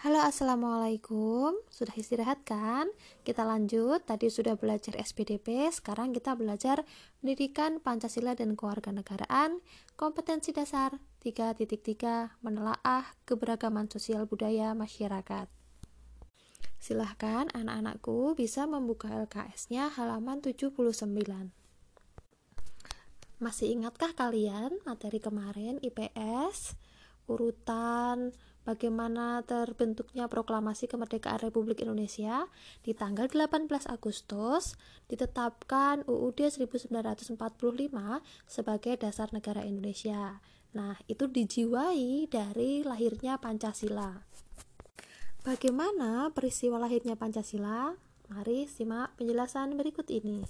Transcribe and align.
Halo 0.00 0.16
assalamualaikum. 0.24 1.60
Sudah 1.68 1.92
istirahat 1.92 2.40
kan? 2.48 2.88
Kita 3.20 3.44
lanjut. 3.44 4.00
Tadi 4.08 4.32
sudah 4.32 4.56
belajar 4.56 4.96
SPDP 4.96 5.68
Sekarang 5.68 6.16
kita 6.16 6.32
belajar 6.40 6.88
Pendidikan 7.20 7.84
Pancasila 7.84 8.32
dan 8.32 8.56
Kewarganegaraan. 8.56 9.60
Kompetensi 10.00 10.56
dasar 10.56 10.96
3.3 11.20 12.32
Menelaah 12.40 13.12
keberagaman 13.28 13.92
sosial 13.92 14.24
budaya 14.24 14.72
masyarakat. 14.72 15.52
Silahkan 16.80 17.52
anak-anakku 17.52 18.32
bisa 18.40 18.64
membuka 18.64 19.12
LKS-nya 19.12 19.92
halaman 20.00 20.40
79 20.40 20.80
Masih 23.36 23.68
ingatkah 23.68 24.16
kalian 24.16 24.80
materi 24.88 25.20
kemarin 25.20 25.76
IPS 25.84 26.80
urutan 27.28 28.32
bagaimana 28.64 29.40
terbentuknya 29.46 30.28
proklamasi 30.28 30.86
kemerdekaan 30.86 31.40
Republik 31.40 31.82
Indonesia 31.82 32.46
di 32.84 32.92
tanggal 32.92 33.26
18 33.26 33.66
Agustus 33.88 34.76
ditetapkan 35.08 36.04
UUD 36.04 36.46
1945 36.46 37.36
sebagai 38.44 38.94
dasar 39.00 39.32
negara 39.32 39.64
Indonesia. 39.64 40.38
Nah, 40.70 40.94
itu 41.10 41.26
dijiwai 41.26 42.30
dari 42.30 42.86
lahirnya 42.86 43.42
Pancasila. 43.42 44.22
Bagaimana 45.42 46.30
peristiwa 46.30 46.78
lahirnya 46.78 47.18
Pancasila? 47.18 47.96
Mari 48.30 48.70
simak 48.70 49.18
penjelasan 49.18 49.74
berikut 49.74 50.06
ini. 50.12 50.46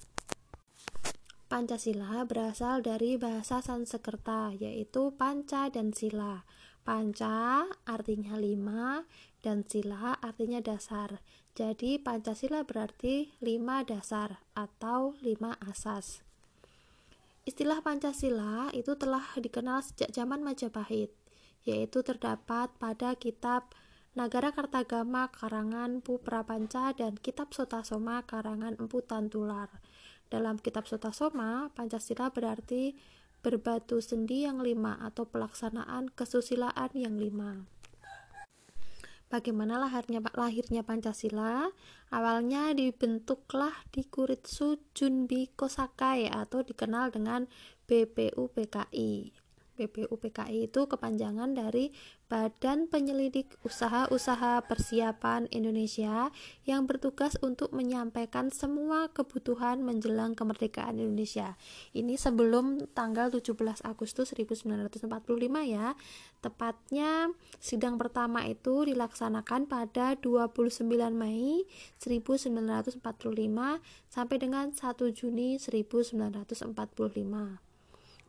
Pancasila 1.50 2.22
berasal 2.30 2.78
dari 2.78 3.18
bahasa 3.18 3.58
Sanskerta, 3.58 4.54
yaitu 4.54 5.10
panca 5.18 5.66
dan 5.66 5.90
sila. 5.90 6.46
Panca 6.86 7.66
artinya 7.90 8.38
lima 8.38 9.02
dan 9.42 9.66
sila 9.66 10.14
artinya 10.22 10.62
dasar. 10.62 11.18
Jadi 11.58 11.98
Pancasila 11.98 12.62
berarti 12.62 13.34
lima 13.42 13.82
dasar 13.82 14.46
atau 14.54 15.18
lima 15.26 15.58
asas. 15.66 16.22
Istilah 17.42 17.82
Pancasila 17.82 18.70
itu 18.70 18.94
telah 18.94 19.34
dikenal 19.34 19.82
sejak 19.82 20.14
zaman 20.14 20.46
Majapahit, 20.46 21.10
yaitu 21.66 22.06
terdapat 22.06 22.70
pada 22.78 23.18
kitab 23.18 23.74
Nagara 24.14 24.54
Kartagama 24.54 25.34
karangan 25.34 25.98
Pu 25.98 26.22
Prapanca 26.22 26.94
dan 26.94 27.18
kitab 27.18 27.50
Sotasoma 27.50 28.22
karangan 28.22 28.78
Empu 28.78 29.02
Tantular. 29.02 29.70
Dalam 30.30 30.62
kitab 30.62 30.86
Sotasoma, 30.86 31.74
Pancasila 31.74 32.30
berarti 32.30 32.94
berbatu 33.42 33.98
sendi 33.98 34.46
yang 34.46 34.62
lima 34.62 34.94
atau 35.02 35.26
pelaksanaan 35.26 36.06
kesusilaan 36.14 36.94
yang 36.94 37.18
lima. 37.18 37.66
Bagaimana 39.30 39.78
lahirnya, 39.78 40.22
lahirnya 40.34 40.82
Pancasila? 40.82 41.70
Awalnya 42.10 42.74
dibentuklah 42.74 43.74
di 43.94 44.02
Kuritsu 44.06 44.78
Junbi 44.90 45.50
Kosakai 45.54 46.26
atau 46.26 46.66
dikenal 46.66 47.14
dengan 47.14 47.46
BPUPKI. 47.86 49.39
BPUPKI 49.80 50.68
itu 50.68 50.84
kepanjangan 50.84 51.56
dari 51.56 51.88
Badan 52.28 52.86
Penyelidik 52.86 53.56
Usaha-Usaha 53.64 54.60
Persiapan 54.68 55.48
Indonesia 55.48 56.28
yang 56.68 56.84
bertugas 56.84 57.40
untuk 57.40 57.72
menyampaikan 57.72 58.52
semua 58.52 59.08
kebutuhan 59.10 59.80
menjelang 59.80 60.36
kemerdekaan 60.36 61.00
Indonesia. 61.00 61.56
Ini 61.96 62.20
sebelum 62.20 62.92
tanggal 62.92 63.32
17 63.32 63.80
Agustus 63.82 64.36
1945 64.36 65.08
ya. 65.64 65.96
Tepatnya 66.44 67.32
sidang 67.58 67.96
pertama 67.96 68.44
itu 68.44 68.84
dilaksanakan 68.84 69.66
pada 69.66 70.14
29 70.14 70.84
Mei 71.16 71.64
1945 71.98 73.00
sampai 74.06 74.36
dengan 74.38 74.70
1 74.70 75.16
Juni 75.16 75.58
1945. 75.58 77.69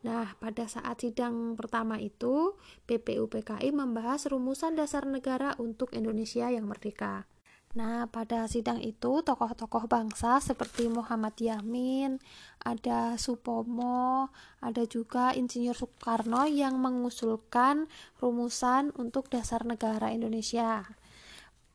Nah, 0.02 0.34
pada 0.42 0.66
saat 0.66 1.06
sidang 1.06 1.54
pertama 1.54 2.02
itu, 2.02 2.58
PPUPKI 2.90 3.70
membahas 3.70 4.26
rumusan 4.26 4.74
dasar 4.74 5.06
negara 5.06 5.54
untuk 5.62 5.94
Indonesia 5.94 6.50
yang 6.50 6.66
merdeka. 6.66 7.30
Nah, 7.72 8.04
pada 8.12 8.52
sidang 8.52 8.84
itu 8.84 9.24
tokoh-tokoh 9.24 9.88
bangsa 9.88 10.44
seperti 10.44 10.92
Muhammad 10.92 11.40
Yamin, 11.40 12.20
ada 12.60 13.16
Supomo, 13.16 14.28
ada 14.60 14.84
juga 14.84 15.32
Insinyur 15.32 15.78
Soekarno 15.78 16.44
yang 16.52 16.76
mengusulkan 16.84 17.88
rumusan 18.20 18.92
untuk 19.00 19.32
dasar 19.32 19.64
negara 19.64 20.12
Indonesia. 20.12 20.84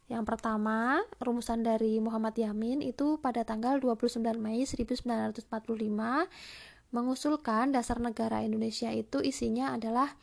Yang 0.07 0.25
pertama, 0.37 1.01
rumusan 1.19 1.65
dari 1.65 1.99
Muhammad 1.99 2.37
Yamin 2.37 2.85
itu 2.85 3.17
pada 3.19 3.43
tanggal 3.43 3.81
29 3.81 4.23
Mei 4.37 4.69
1945 4.69 5.49
mengusulkan 6.95 7.75
dasar 7.75 7.99
negara 7.99 8.43
Indonesia 8.43 8.91
itu 8.95 9.23
isinya 9.23 9.75
adalah 9.75 10.15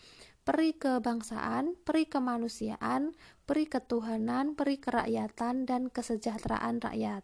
peri 0.44 0.76
kebangsaan, 0.76 1.80
peri 1.88 2.04
kemanusiaan, 2.04 3.16
peri 3.48 3.68
ketuhanan, 3.68 4.60
peri 4.60 4.76
kerakyatan, 4.80 5.64
dan 5.64 5.88
kesejahteraan 5.88 6.84
rakyat. 6.84 7.24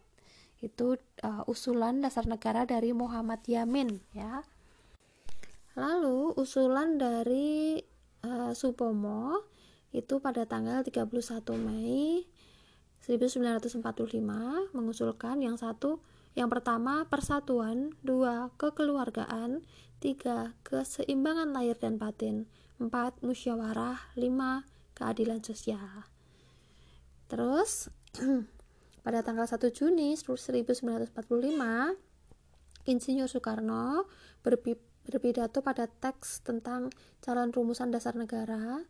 Itu 0.60 1.00
uh, 1.24 1.44
usulan 1.48 2.04
dasar 2.04 2.28
negara 2.28 2.64
dari 2.64 2.92
Muhammad 2.92 3.44
Yamin 3.44 4.00
ya. 4.12 4.44
Lalu 5.76 6.36
usulan 6.36 7.00
dari 7.00 7.80
uh, 8.24 8.52
Supomo 8.52 9.44
itu 9.90 10.20
pada 10.20 10.44
tanggal 10.44 10.84
31 10.84 11.08
Mei 11.56 12.28
1945 13.00 13.80
mengusulkan 14.76 15.40
yang 15.40 15.56
satu 15.56 16.04
yang 16.40 16.48
pertama, 16.48 17.04
persatuan, 17.04 17.92
dua, 18.00 18.48
kekeluargaan, 18.56 19.60
tiga, 20.00 20.56
keseimbangan 20.64 21.52
lahir 21.52 21.76
dan 21.76 22.00
batin, 22.00 22.48
empat, 22.80 23.20
musyawarah, 23.20 24.00
lima, 24.16 24.64
keadilan 24.96 25.44
sosial. 25.44 26.08
Terus, 27.28 27.92
pada 29.04 29.20
tanggal 29.20 29.44
1 29.44 29.60
Juni 29.76 30.16
1945, 30.16 31.12
Insinyur 32.88 33.28
Soekarno 33.28 34.08
berpidato 35.04 35.60
pada 35.60 35.92
teks 35.92 36.40
tentang 36.40 36.88
calon 37.20 37.52
rumusan 37.52 37.92
dasar 37.92 38.16
negara. 38.16 38.88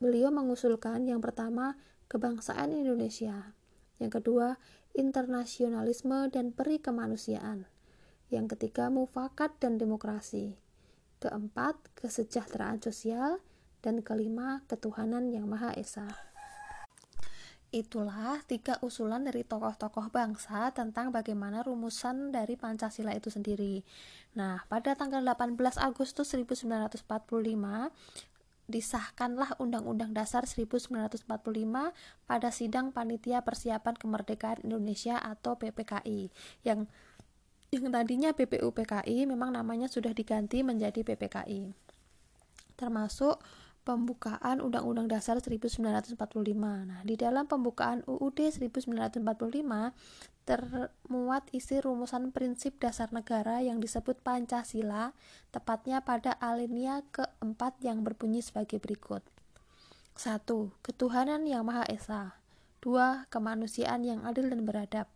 Beliau 0.00 0.32
mengusulkan 0.32 1.04
yang 1.04 1.20
pertama, 1.20 1.76
kebangsaan 2.08 2.72
Indonesia. 2.72 3.52
Yang 4.00 4.24
kedua, 4.24 4.56
internasionalisme 4.92 6.28
dan 6.28 6.52
peri 6.52 6.80
kemanusiaan. 6.80 7.64
Yang 8.32 8.56
ketiga, 8.56 8.88
mufakat 8.88 9.56
dan 9.60 9.76
demokrasi. 9.76 10.56
Keempat, 11.20 11.76
kesejahteraan 11.96 12.80
sosial. 12.80 13.40
Dan 13.82 13.98
kelima, 14.06 14.62
ketuhanan 14.70 15.34
yang 15.34 15.50
Maha 15.50 15.74
Esa. 15.74 16.32
Itulah 17.72 18.44
tiga 18.44 18.76
usulan 18.84 19.24
dari 19.24 19.48
tokoh-tokoh 19.48 20.12
bangsa 20.12 20.76
tentang 20.76 21.08
bagaimana 21.08 21.64
rumusan 21.64 22.28
dari 22.28 22.52
Pancasila 22.60 23.16
itu 23.16 23.32
sendiri. 23.32 23.80
Nah, 24.36 24.60
pada 24.68 24.92
tanggal 24.92 25.24
18 25.24 25.80
Agustus 25.80 26.36
1945, 26.36 27.08
disahkanlah 28.72 29.52
Undang-Undang 29.60 30.16
Dasar 30.16 30.48
1945 30.48 31.28
pada 32.24 32.48
sidang 32.48 32.88
Panitia 32.90 33.44
Persiapan 33.44 33.94
Kemerdekaan 34.00 34.64
Indonesia 34.64 35.20
atau 35.20 35.60
PPKI 35.60 36.32
yang 36.64 36.88
yang 37.72 37.88
tadinya 37.88 38.32
PPUPKI 38.36 39.24
memang 39.28 39.52
namanya 39.52 39.88
sudah 39.88 40.12
diganti 40.12 40.60
menjadi 40.60 41.04
PPKI. 41.04 41.72
Termasuk 42.76 43.40
pembukaan 43.82 44.62
Undang-Undang 44.62 45.10
Dasar 45.10 45.42
1945. 45.42 46.14
Nah, 46.86 47.00
di 47.02 47.18
dalam 47.18 47.50
pembukaan 47.50 48.06
UUD 48.06 48.38
1945 48.38 49.22
termuat 50.42 51.46
isi 51.54 51.78
rumusan 51.78 52.34
prinsip 52.34 52.78
dasar 52.82 53.10
negara 53.14 53.62
yang 53.62 53.78
disebut 53.78 54.18
Pancasila, 54.22 55.14
tepatnya 55.54 56.02
pada 56.02 56.34
alinea 56.38 57.02
keempat 57.14 57.78
yang 57.82 58.02
berbunyi 58.02 58.42
sebagai 58.42 58.82
berikut. 58.82 59.22
1. 60.18 60.44
Ketuhanan 60.82 61.46
yang 61.46 61.66
Maha 61.66 61.86
Esa 61.88 62.38
2. 62.82 63.30
Kemanusiaan 63.30 64.02
yang 64.02 64.26
adil 64.26 64.50
dan 64.50 64.66
beradab 64.66 65.06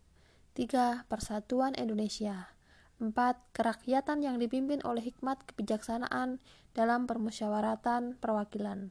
3. 0.55 1.05
Persatuan 1.05 1.75
Indonesia 1.75 2.56
4. 2.97 3.13
Kerakyatan 3.53 4.25
yang 4.25 4.41
dipimpin 4.41 4.81
oleh 4.81 5.05
hikmat 5.05 5.45
kebijaksanaan 5.45 6.41
dalam 6.73 7.05
permusyawaratan 7.05 8.17
perwakilan. 8.17 8.89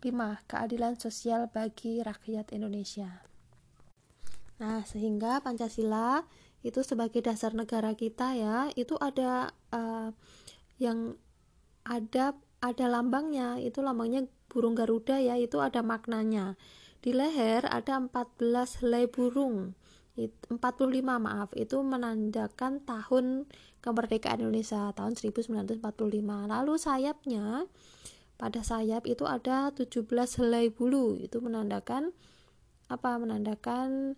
5. 0.00 0.48
Keadilan 0.48 0.96
sosial 0.96 1.52
bagi 1.52 2.00
rakyat 2.00 2.54
Indonesia. 2.56 3.24
Nah, 4.58 4.82
sehingga 4.88 5.44
Pancasila 5.44 6.24
itu 6.66 6.82
sebagai 6.82 7.22
dasar 7.22 7.54
negara 7.54 7.94
kita 7.94 8.34
ya, 8.34 8.72
itu 8.74 8.98
ada 8.98 9.54
uh, 9.70 10.10
yang 10.80 11.14
ada 11.86 12.34
ada 12.58 12.86
lambangnya, 12.90 13.60
itu 13.62 13.78
lambangnya 13.84 14.26
burung 14.50 14.74
Garuda 14.74 15.22
ya, 15.22 15.38
itu 15.38 15.62
ada 15.62 15.84
maknanya. 15.84 16.58
di 16.98 17.14
leher 17.14 17.62
ada 17.70 17.94
14 17.94 18.82
helai 18.82 19.06
burung 19.06 19.78
45 20.18 20.58
maaf 21.06 21.54
itu 21.54 21.78
menandakan 21.78 22.82
tahun 22.82 23.46
kemerdekaan 23.78 24.42
Indonesia 24.42 24.90
tahun 24.90 25.14
1945 25.14 25.78
lalu 26.50 26.74
sayapnya 26.74 27.70
pada 28.38 28.62
sayap 28.62 29.02
itu 29.10 29.26
ada 29.26 29.74
17 29.74 30.06
helai 30.38 30.70
bulu. 30.70 31.18
Itu 31.18 31.42
menandakan 31.42 32.14
apa 32.88 33.18
menandakan 33.18 34.14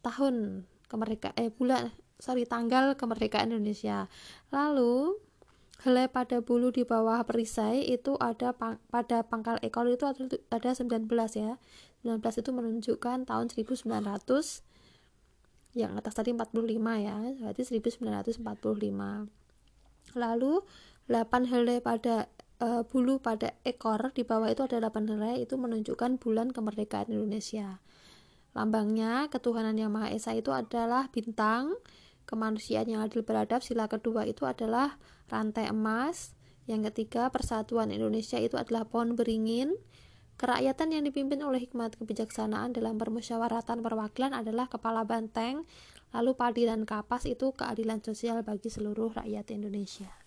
tahun 0.00 0.64
kemerdekaan 0.88 1.34
eh 1.36 1.50
bulan 1.50 1.90
sorry 2.22 2.46
tanggal 2.46 2.94
kemerdekaan 2.94 3.50
Indonesia. 3.50 4.06
Lalu 4.54 5.18
helai 5.82 6.06
pada 6.06 6.40
bulu 6.40 6.70
di 6.70 6.86
bawah 6.86 7.20
perisai 7.26 7.82
itu 7.90 8.14
ada 8.22 8.54
pang, 8.54 8.78
pada 8.88 9.26
pangkal 9.26 9.58
ekor 9.60 9.90
itu 9.90 10.06
ada, 10.06 10.22
ada 10.54 10.70
19 10.70 11.10
ya. 11.34 11.58
19 12.06 12.22
itu 12.22 12.50
menunjukkan 12.54 13.26
tahun 13.26 13.46
1900 13.50 14.62
yang 15.74 15.98
atas 15.98 16.14
tadi 16.14 16.30
45 16.30 16.54
ya 17.02 17.18
berarti 17.42 17.62
1945 17.66 18.42
lalu 20.14 20.54
8 21.10 21.50
helai 21.50 21.82
pada 21.84 22.30
uh, 22.62 22.82
bulu 22.86 23.20
pada 23.20 23.52
ekor 23.66 24.14
di 24.14 24.22
bawah 24.24 24.48
itu 24.48 24.64
ada 24.64 24.80
8 24.88 25.10
helai 25.10 25.44
itu 25.44 25.58
menunjukkan 25.60 26.16
bulan 26.16 26.48
kemerdekaan 26.54 27.12
Indonesia. 27.12 27.82
Lambangnya 28.54 29.28
ketuhanan 29.28 29.74
yang 29.74 29.90
maha 29.90 30.14
esa 30.14 30.32
itu 30.32 30.54
adalah 30.54 31.10
bintang 31.10 31.74
kemanusiaan 32.24 32.88
yang 32.88 33.02
adil 33.02 33.26
beradab 33.26 33.60
sila 33.60 33.90
kedua 33.90 34.24
itu 34.24 34.46
adalah 34.48 34.96
rantai 35.28 35.68
emas 35.68 36.32
yang 36.64 36.80
ketiga 36.88 37.28
persatuan 37.28 37.92
Indonesia 37.92 38.40
itu 38.40 38.56
adalah 38.56 38.88
pohon 38.88 39.18
beringin 39.18 39.76
kerakyatan 40.36 40.94
yang 40.94 41.02
dipimpin 41.06 41.40
oleh 41.42 41.62
hikmat 41.62 41.94
kebijaksanaan 41.98 42.74
dalam 42.74 42.98
permusyawaratan 42.98 43.80
perwakilan 43.80 44.34
adalah 44.34 44.66
kepala 44.66 45.06
banteng 45.06 45.66
lalu 46.14 46.32
padi 46.34 46.66
dan 46.66 46.86
kapas 46.86 47.26
itu 47.26 47.54
keadilan 47.54 48.02
sosial 48.02 48.42
bagi 48.46 48.70
seluruh 48.70 49.14
rakyat 49.14 49.50
Indonesia 49.50 50.24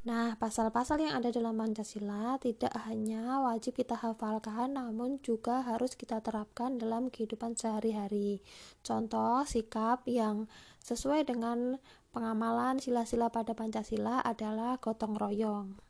Nah, 0.00 0.32
pasal-pasal 0.40 1.04
yang 1.04 1.20
ada 1.20 1.28
dalam 1.28 1.60
Pancasila 1.60 2.40
tidak 2.40 2.72
hanya 2.88 3.44
wajib 3.44 3.76
kita 3.76 4.00
hafalkan, 4.00 4.72
namun 4.72 5.20
juga 5.20 5.60
harus 5.60 5.92
kita 5.92 6.24
terapkan 6.24 6.80
dalam 6.80 7.12
kehidupan 7.12 7.52
sehari-hari. 7.52 8.40
Contoh 8.80 9.44
sikap 9.44 10.08
yang 10.08 10.48
sesuai 10.80 11.28
dengan 11.28 11.76
pengamalan 12.16 12.80
sila-sila 12.80 13.28
pada 13.28 13.52
Pancasila 13.52 14.24
adalah 14.24 14.80
gotong 14.80 15.20
royong. 15.20 15.89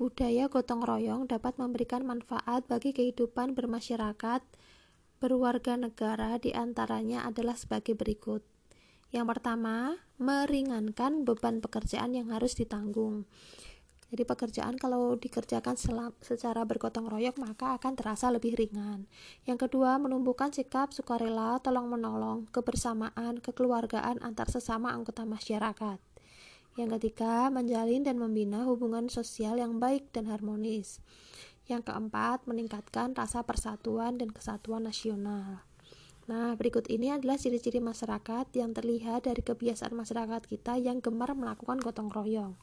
Budaya 0.00 0.48
gotong 0.48 0.80
royong 0.80 1.28
dapat 1.28 1.60
memberikan 1.60 2.08
manfaat 2.08 2.64
bagi 2.64 2.96
kehidupan 2.96 3.52
bermasyarakat, 3.52 4.40
berwarga 5.20 5.76
negara, 5.76 6.40
di 6.40 6.56
antaranya 6.56 7.28
adalah 7.28 7.52
sebagai 7.52 7.92
berikut. 7.92 8.40
Yang 9.12 9.36
pertama, 9.36 10.00
meringankan 10.16 11.28
beban 11.28 11.60
pekerjaan 11.60 12.16
yang 12.16 12.32
harus 12.32 12.56
ditanggung. 12.56 13.28
Jadi 14.08 14.24
pekerjaan 14.24 14.80
kalau 14.80 15.20
dikerjakan 15.20 15.76
secara 16.24 16.64
bergotong 16.64 17.04
royong 17.04 17.36
maka 17.36 17.76
akan 17.76 17.92
terasa 17.92 18.32
lebih 18.32 18.56
ringan. 18.56 19.04
Yang 19.44 19.68
kedua, 19.68 20.00
menumbuhkan 20.00 20.48
sikap 20.48 20.96
sukarela, 20.96 21.60
tolong 21.60 21.92
menolong, 21.92 22.48
kebersamaan, 22.48 23.36
kekeluargaan 23.44 24.24
antar 24.24 24.48
sesama 24.48 24.96
anggota 24.96 25.28
masyarakat. 25.28 26.09
Yang 26.78 27.00
ketiga, 27.00 27.50
menjalin 27.50 28.06
dan 28.06 28.20
membina 28.20 28.62
hubungan 28.62 29.10
sosial 29.10 29.58
yang 29.58 29.82
baik 29.82 30.14
dan 30.14 30.30
harmonis. 30.30 31.02
Yang 31.66 31.90
keempat, 31.90 32.46
meningkatkan 32.46 33.14
rasa 33.14 33.42
persatuan 33.42 34.18
dan 34.18 34.30
kesatuan 34.30 34.86
nasional. 34.86 35.66
Nah, 36.30 36.54
berikut 36.54 36.86
ini 36.86 37.10
adalah 37.10 37.34
ciri-ciri 37.34 37.82
masyarakat 37.82 38.54
yang 38.54 38.70
terlihat 38.70 39.26
dari 39.26 39.42
kebiasaan 39.42 39.90
masyarakat 39.90 40.46
kita 40.46 40.78
yang 40.78 41.02
gemar 41.02 41.34
melakukan 41.34 41.82
gotong 41.82 42.06
royong. 42.06 42.54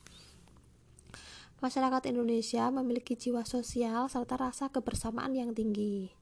Masyarakat 1.59 2.13
Indonesia 2.13 2.69
memiliki 2.69 3.17
jiwa 3.17 3.41
sosial 3.43 4.07
serta 4.07 4.37
rasa 4.39 4.69
kebersamaan 4.69 5.33
yang 5.35 5.51
tinggi. 5.51 6.13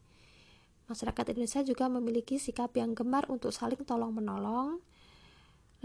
Masyarakat 0.87 1.35
Indonesia 1.35 1.61
juga 1.61 1.85
memiliki 1.91 2.39
sikap 2.39 2.71
yang 2.79 2.95
gemar 2.95 3.27
untuk 3.27 3.51
saling 3.51 3.83
tolong-menolong, 3.83 4.79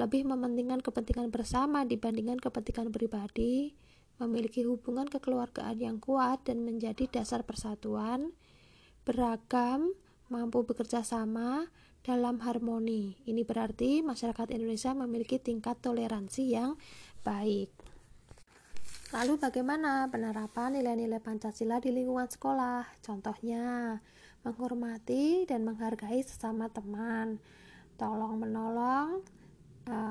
lebih 0.00 0.24
mementingkan 0.24 0.80
kepentingan 0.80 1.28
bersama 1.28 1.84
dibandingkan 1.84 2.40
kepentingan 2.40 2.88
pribadi, 2.88 3.76
memiliki 4.16 4.64
hubungan 4.64 5.04
kekeluargaan 5.04 5.76
yang 5.76 6.00
kuat 6.00 6.48
dan 6.48 6.64
menjadi 6.64 7.20
dasar 7.20 7.44
persatuan, 7.44 8.32
beragam, 9.04 9.92
mampu 10.32 10.64
bekerja 10.64 11.04
sama 11.04 11.68
dalam 12.00 12.40
harmoni. 12.40 13.20
Ini 13.28 13.44
berarti 13.44 14.00
masyarakat 14.00 14.56
Indonesia 14.56 14.96
memiliki 14.96 15.36
tingkat 15.36 15.84
toleransi 15.84 16.44
yang 16.48 16.80
baik. 17.20 17.68
Lalu 19.10 19.36
bagaimana 19.36 20.06
penerapan 20.08 20.80
nilai-nilai 20.80 21.20
Pancasila 21.20 21.82
di 21.82 21.90
lingkungan 21.92 22.30
sekolah? 22.30 22.86
Contohnya, 23.04 23.98
menghormati 24.46 25.44
dan 25.44 25.66
menghargai 25.66 26.22
sesama 26.22 26.70
teman, 26.70 27.42
tolong 27.98 28.38
menolong, 28.38 29.20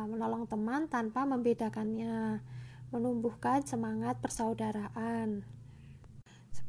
menolong 0.08 0.46
teman 0.46 0.88
tanpa 0.92 1.24
membedakannya, 1.24 2.44
menumbuhkan 2.92 3.64
semangat 3.64 4.20
persaudaraan, 4.20 5.44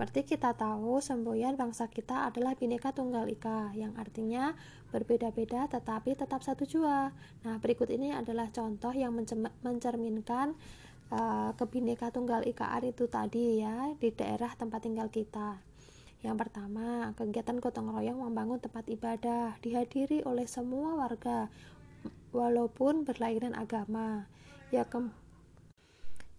seperti 0.00 0.24
kita 0.24 0.56
tahu, 0.56 0.96
semboyan 1.04 1.60
bangsa 1.60 1.84
kita 1.84 2.32
adalah 2.32 2.56
Bhinneka 2.56 2.88
Tunggal 2.96 3.28
Ika, 3.28 3.76
yang 3.76 3.92
artinya 4.00 4.56
berbeda-beda 4.88 5.68
tetapi 5.68 6.16
tetap 6.16 6.40
satu 6.40 6.64
jua. 6.64 7.12
Nah, 7.44 7.60
berikut 7.60 7.84
ini 7.92 8.08
adalah 8.08 8.48
contoh 8.48 8.96
yang 8.96 9.12
mencerminkan 9.60 10.56
uh, 11.12 11.52
kebhinneka 11.52 12.16
Tunggal 12.16 12.48
Ikaan 12.48 12.88
itu 12.88 13.12
tadi 13.12 13.60
ya 13.60 13.92
di 14.00 14.08
daerah 14.08 14.48
tempat 14.56 14.88
tinggal 14.88 15.12
kita. 15.12 15.60
Yang 16.24 16.48
pertama, 16.48 17.12
kegiatan 17.16 17.60
gotong 17.60 17.92
royong 17.92 18.24
membangun 18.24 18.56
tempat 18.56 18.88
ibadah 18.88 19.60
dihadiri 19.60 20.24
oleh 20.24 20.48
semua 20.48 20.96
warga 20.96 21.52
walaupun 22.30 23.06
berlainan 23.06 23.54
agama. 23.54 24.26
Ya, 24.70 24.86
ke 24.86 24.98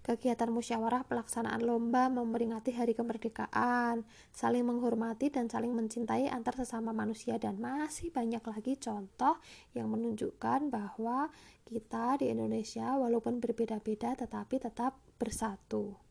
kegiatan 0.02 0.50
musyawarah 0.50 1.06
pelaksanaan 1.06 1.62
lomba 1.62 2.10
memperingati 2.10 2.74
hari 2.74 2.98
kemerdekaan, 2.98 4.02
saling 4.34 4.66
menghormati 4.66 5.30
dan 5.30 5.46
saling 5.46 5.78
mencintai 5.78 6.26
antar 6.26 6.58
sesama 6.58 6.90
manusia 6.90 7.38
dan 7.38 7.62
masih 7.62 8.10
banyak 8.10 8.42
lagi 8.42 8.74
contoh 8.82 9.38
yang 9.78 9.88
menunjukkan 9.94 10.74
bahwa 10.74 11.30
kita 11.70 12.18
di 12.18 12.34
Indonesia 12.34 12.98
walaupun 12.98 13.38
berbeda-beda 13.38 14.18
tetapi 14.18 14.58
tetap 14.58 14.98
bersatu. 15.22 16.11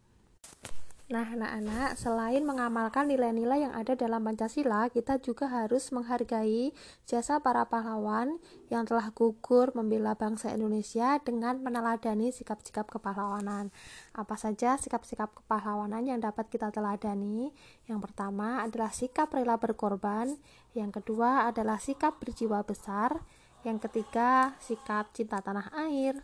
Nah, 1.10 1.26
anak-anak, 1.26 1.98
selain 1.98 2.46
mengamalkan 2.46 3.10
nilai-nilai 3.10 3.66
yang 3.66 3.74
ada 3.74 3.98
dalam 3.98 4.22
Pancasila, 4.22 4.86
kita 4.94 5.18
juga 5.18 5.50
harus 5.50 5.90
menghargai 5.90 6.70
jasa 7.02 7.42
para 7.42 7.66
pahlawan 7.66 8.38
yang 8.70 8.86
telah 8.86 9.10
gugur 9.10 9.74
membela 9.74 10.14
bangsa 10.14 10.54
Indonesia 10.54 11.18
dengan 11.18 11.58
meneladani 11.66 12.30
sikap-sikap 12.30 12.86
kepahlawanan. 12.86 13.74
Apa 14.14 14.38
saja 14.38 14.78
sikap-sikap 14.78 15.34
kepahlawanan 15.34 16.06
yang 16.06 16.22
dapat 16.22 16.46
kita 16.46 16.70
teladani? 16.70 17.50
Yang 17.90 18.06
pertama 18.06 18.62
adalah 18.62 18.94
sikap 18.94 19.34
rela 19.34 19.58
berkorban, 19.58 20.38
yang 20.78 20.94
kedua 20.94 21.50
adalah 21.50 21.82
sikap 21.82 22.22
berjiwa 22.22 22.62
besar, 22.62 23.18
yang 23.66 23.82
ketiga 23.82 24.54
sikap 24.62 25.10
cinta 25.10 25.42
tanah 25.42 25.74
air, 25.74 26.22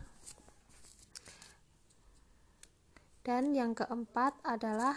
dan 3.27 3.51
yang 3.51 3.75
keempat 3.75 4.39
adalah 4.47 4.95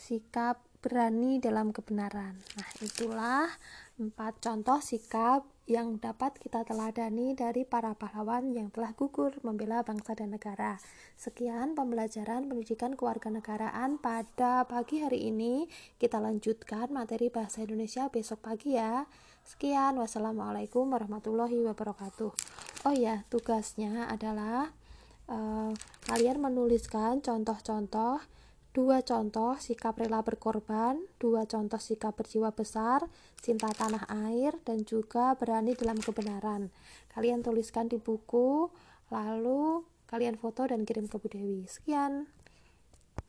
sikap 0.00 0.64
berani 0.80 1.36
dalam 1.36 1.68
kebenaran. 1.68 2.40
Nah, 2.56 2.70
itulah 2.80 3.44
empat 4.00 4.40
contoh 4.40 4.80
sikap 4.80 5.44
yang 5.68 6.00
dapat 6.00 6.40
kita 6.40 6.64
teladani 6.64 7.36
dari 7.36 7.68
para 7.68 7.92
pahlawan 7.92 8.56
yang 8.56 8.72
telah 8.72 8.96
gugur 8.96 9.36
membela 9.44 9.84
bangsa 9.84 10.16
dan 10.16 10.32
negara. 10.32 10.80
Sekian 11.20 11.76
pembelajaran 11.76 12.48
pendidikan 12.48 12.96
kewarganegaraan 12.96 14.00
pada 14.00 14.64
pagi 14.64 15.04
hari 15.04 15.28
ini. 15.28 15.68
Kita 16.00 16.24
lanjutkan 16.24 16.88
materi 16.88 17.28
bahasa 17.28 17.68
Indonesia 17.68 18.08
besok 18.08 18.40
pagi 18.44 18.80
ya. 18.80 19.04
Sekian, 19.44 20.00
wassalamualaikum 20.00 20.88
warahmatullahi 20.88 21.60
wabarakatuh. 21.68 22.32
Oh 22.88 22.94
ya, 22.96 23.28
tugasnya 23.28 24.08
adalah 24.08 24.72
uh, 25.28 25.72
kalian 26.08 26.40
menuliskan 26.40 27.20
contoh-contoh 27.24 28.20
dua 28.74 29.06
contoh 29.06 29.54
sikap 29.62 30.02
rela 30.02 30.18
berkorban, 30.26 30.98
dua 31.22 31.46
contoh 31.46 31.78
sikap 31.78 32.18
berjiwa 32.18 32.50
besar, 32.50 33.06
cinta 33.38 33.70
tanah 33.70 34.02
air, 34.26 34.58
dan 34.66 34.82
juga 34.82 35.38
berani 35.38 35.78
dalam 35.78 35.94
kebenaran. 36.02 36.74
Kalian 37.14 37.46
tuliskan 37.46 37.86
di 37.86 38.02
buku, 38.02 38.66
lalu 39.14 39.86
kalian 40.10 40.34
foto 40.34 40.66
dan 40.66 40.82
kirim 40.82 41.06
ke 41.06 41.16
Bu 41.22 41.30
Dewi. 41.30 41.70
Sekian. 41.70 42.26